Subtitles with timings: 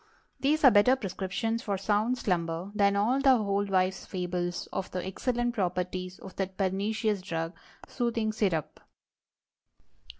[0.39, 5.05] These are better prescriptions for sound slumber than all the old wives' fables of the
[5.05, 8.79] excellent properties of that pernicious drug—Soothing Syrup.